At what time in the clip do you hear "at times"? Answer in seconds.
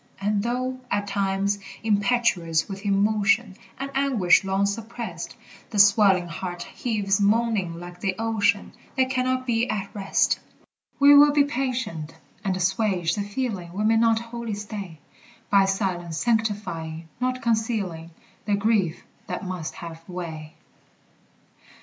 0.89-1.59